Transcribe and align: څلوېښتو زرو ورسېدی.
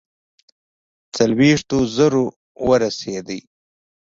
څلوېښتو 1.15 1.77
زرو 1.95 2.23
ورسېدی. 2.67 3.39